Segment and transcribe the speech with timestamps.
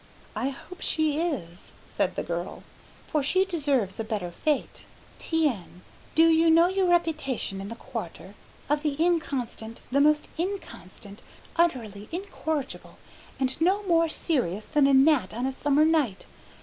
[0.35, 2.63] "I hope she is," said the girl,
[3.11, 4.81] "for she deserves a better fate.
[5.19, 5.83] Tiens,
[6.15, 8.33] do you know your reputation in the Quarter?
[8.67, 11.21] Of the inconstant, the most inconstant,
[11.55, 12.97] utterly incorrigible
[13.39, 16.25] and no more serious than a gnat on a summer night.